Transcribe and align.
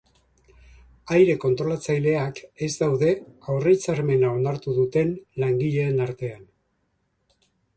Aire-kontrolatzaileak 1.17 2.41
ez 2.67 2.71
daude 2.81 3.11
aurrehitzarmena 3.55 4.33
onartu 4.39 4.75
dute 4.79 5.05
langileen 5.45 6.05
artean. 6.07 6.45